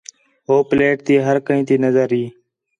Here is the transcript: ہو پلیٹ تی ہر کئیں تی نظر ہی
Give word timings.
ہو 0.47 0.55
پلیٹ 0.69 0.97
تی 1.05 1.15
ہر 1.25 1.37
کئیں 1.47 1.63
تی 1.67 1.75
نظر 1.85 2.07
ہی 2.17 2.25